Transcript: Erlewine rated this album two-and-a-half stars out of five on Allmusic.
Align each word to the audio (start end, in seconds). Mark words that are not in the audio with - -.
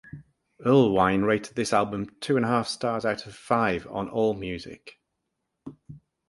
Erlewine 0.65 1.27
rated 1.27 1.55
this 1.55 1.71
album 1.71 2.07
two-and-a-half 2.21 2.67
stars 2.67 3.05
out 3.05 3.27
of 3.27 3.35
five 3.35 3.85
on 3.85 4.09
Allmusic. 4.09 4.97